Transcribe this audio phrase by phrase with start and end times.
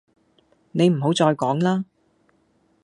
[0.71, 1.85] 你唔好再講啦